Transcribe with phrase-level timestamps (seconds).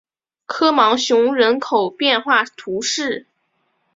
[0.47, 3.27] 科芒雄人口变化图示